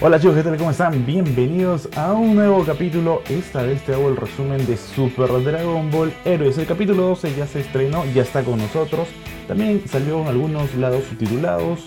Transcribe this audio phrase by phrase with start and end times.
[0.00, 0.56] Hola chicos, ¿qué tal?
[0.56, 1.04] ¿Cómo están?
[1.04, 3.20] Bienvenidos a un nuevo capítulo.
[3.28, 6.56] Esta vez te hago el resumen de Super Dragon Ball Heroes.
[6.56, 9.08] El capítulo 12 ya se estrenó, ya está con nosotros.
[9.48, 11.80] También salió en algunos lados subtitulados,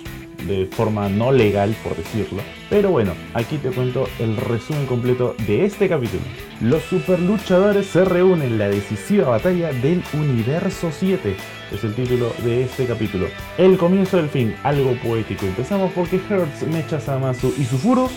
[0.47, 2.41] de forma no legal, por decirlo.
[2.69, 6.21] Pero bueno, aquí te cuento el resumen completo de este capítulo.
[6.61, 11.35] Los super luchadores se reúnen en la decisiva batalla del Universo 7.
[11.71, 13.27] Es el título de este capítulo.
[13.57, 15.45] El comienzo del fin, algo poético.
[15.45, 18.11] Empezamos porque Hertz, Mecha Samasu y Sufuros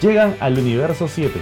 [0.00, 1.38] llegan al Universo 7.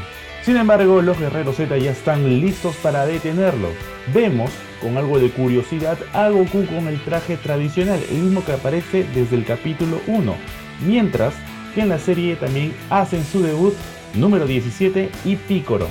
[0.47, 3.71] Sin embargo, los guerreros Z ya están listos para detenerlo.
[4.15, 9.05] Vemos, con algo de curiosidad, a Goku con el traje tradicional, el mismo que aparece
[9.13, 10.37] desde el capítulo 1,
[10.87, 11.35] mientras
[11.75, 13.75] que en la serie también hacen su debut
[14.15, 15.89] número 17 y Piccolo.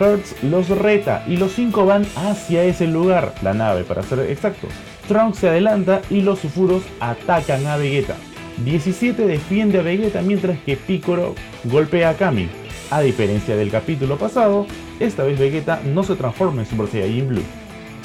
[0.00, 4.70] Hertz los reta y los cinco van hacia ese lugar, la nave para ser exactos.
[5.06, 8.16] Trunks se adelanta y los Sufuros atacan a Vegeta.
[8.64, 12.48] 17 defiende a Vegeta mientras que Piccolo golpea a Kami.
[12.92, 14.66] A diferencia del capítulo pasado,
[15.00, 17.42] esta vez Vegeta no se transforma en Super Saiyajin Blue.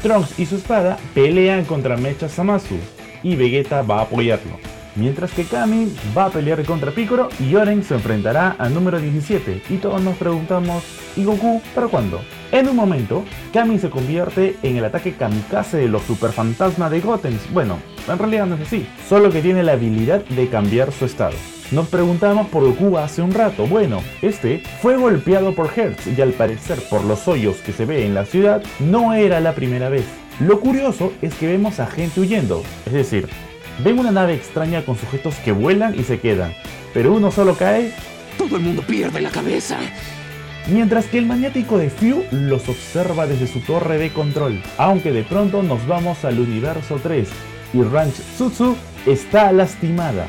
[0.01, 2.77] Trunks y su espada pelean contra Mecha Samasu
[3.21, 4.57] y Vegeta va a apoyarlo.
[4.95, 9.61] Mientras que Kami va a pelear contra Piccolo y Oren se enfrentará al número 17
[9.69, 10.85] y todos nos preguntamos,
[11.17, 12.21] ¿y Goku para cuándo?
[12.53, 17.01] En un momento, Kami se convierte en el ataque kamikaze de los super fantasmas de
[17.01, 17.37] Goten.
[17.51, 17.77] Bueno,
[18.07, 21.35] en realidad no es así, solo que tiene la habilidad de cambiar su estado.
[21.69, 23.67] Nos preguntamos por Goku hace un rato.
[23.67, 28.05] Bueno, este fue golpeado por Hertz y al parecer por los hoyos que se ve
[28.05, 30.05] en la ciudad no era la primera vez.
[30.39, 33.27] Lo curioso es que vemos a gente huyendo, es decir,
[33.83, 36.53] ven una nave extraña con sujetos que vuelan y se quedan,
[36.93, 37.91] pero uno solo cae.
[38.37, 39.77] Todo el mundo pierde la cabeza.
[40.67, 45.23] Mientras que el maniático de Few los observa desde su torre de control, aunque de
[45.23, 47.27] pronto nos vamos al universo 3
[47.73, 50.27] y Ranch Tsutsu está lastimada.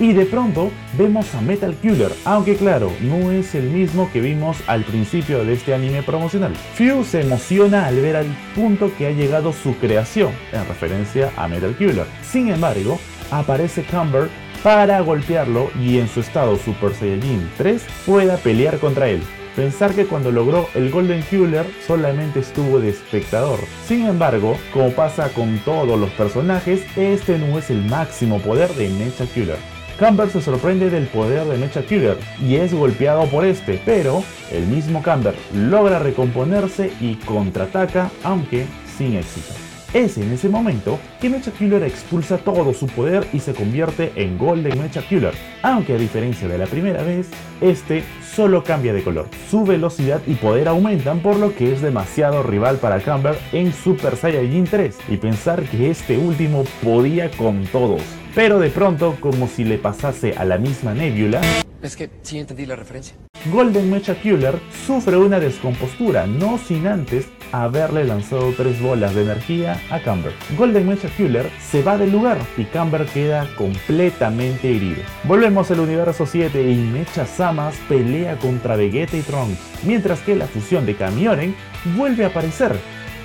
[0.00, 4.56] Y de pronto vemos a Metal Killer, aunque claro, no es el mismo que vimos
[4.66, 6.54] al principio de este anime promocional.
[6.74, 11.46] Few se emociona al ver al punto que ha llegado su creación, en referencia a
[11.46, 12.06] Metal Killer.
[12.22, 12.98] Sin embargo,
[13.30, 14.28] aparece Camber
[14.64, 19.22] para golpearlo y en su estado Super Saiyajin 3 pueda pelear contra él.
[19.54, 23.60] Pensar que cuando logró el Golden Killer solamente estuvo de espectador.
[23.86, 28.88] Sin embargo, como pasa con todos los personajes, este no es el máximo poder de
[28.88, 29.73] Mecha Killer.
[29.98, 34.66] Camber se sorprende del poder de Mecha Killer y es golpeado por este, pero el
[34.66, 38.66] mismo Camber logra recomponerse y contraataca, aunque
[38.98, 39.54] sin éxito.
[39.92, 44.36] Es en ese momento que Mecha Killer expulsa todo su poder y se convierte en
[44.36, 47.28] Golden Mecha Killer, aunque a diferencia de la primera vez,
[47.60, 48.02] este
[48.34, 49.28] solo cambia de color.
[49.48, 54.16] Su velocidad y poder aumentan por lo que es demasiado rival para Camber en Super
[54.16, 58.02] Saiyajin 3 y pensar que este último podía con todos.
[58.34, 61.40] Pero de pronto, como si le pasase a la misma Nebula,
[61.82, 63.14] Es que sí entendí la referencia.
[63.52, 69.78] Golden Mecha Killer sufre una descompostura, no sin antes haberle lanzado tres bolas de energía
[69.90, 70.32] a Camber.
[70.56, 75.02] Golden Mecha Killer se va del lugar y Camber queda completamente herido.
[75.24, 80.46] Volvemos al universo 7 y Mecha Samas pelea contra Vegeta y Trunks, mientras que la
[80.46, 81.54] fusión de Kamioren
[81.96, 82.74] vuelve a aparecer,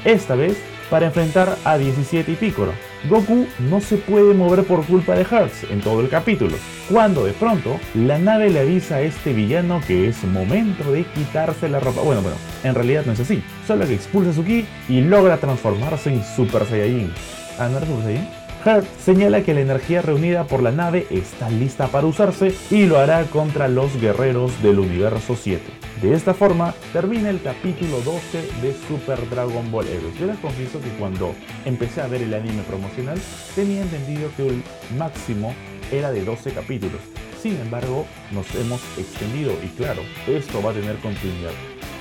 [0.03, 0.57] esta vez
[0.89, 2.73] para enfrentar a 17 y Piccolo.
[3.07, 6.57] Goku no se puede mover por culpa de Hearts en todo el capítulo,
[6.91, 11.69] cuando de pronto la nave le avisa a este villano que es momento de quitarse
[11.69, 12.01] la ropa.
[12.01, 16.09] Bueno, bueno, en realidad no es así, solo que expulsa su ki y logra transformarse
[16.09, 17.13] en Super Saiyajin.
[17.57, 18.38] Ah, ¿no era Super Saiyajin?
[18.65, 22.99] Heart señala que la energía reunida por la nave está lista para usarse y lo
[22.99, 25.63] hará contra los guerreros del universo 7.
[26.01, 30.19] De esta forma termina el capítulo 12 de Super Dragon Ball Heroes.
[30.19, 31.33] Yo les confieso que cuando
[31.63, 33.17] empecé a ver el anime promocional
[33.55, 34.63] tenía entendido que el
[34.97, 35.53] máximo
[35.89, 36.99] era de 12 capítulos.
[37.41, 41.51] Sin embargo, nos hemos extendido y claro, esto va a tener continuidad.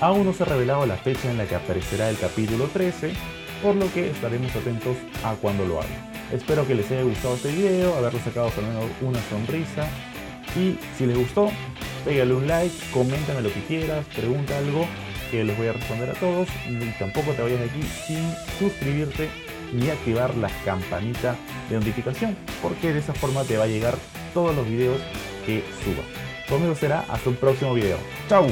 [0.00, 3.12] Aún no se ha revelado la fecha en la que aparecerá el capítulo 13,
[3.62, 6.17] por lo que estaremos atentos a cuando lo haga.
[6.32, 8.64] Espero que les haya gustado este video, haberles sacado por
[9.00, 9.88] una sonrisa.
[10.56, 11.50] Y si les gustó,
[12.04, 14.86] pégale un like, coméntame lo que quieras, pregunta algo
[15.30, 16.48] que les voy a responder a todos.
[16.68, 19.28] Y tampoco te vayas de aquí sin suscribirte
[19.72, 21.36] ni activar la campanita
[21.68, 23.96] de notificación, porque de esa forma te va a llegar
[24.34, 25.00] todos los videos
[25.44, 26.02] que suba.
[26.48, 27.98] Conmigo será hasta un próximo video.
[28.28, 28.46] ¡Chao!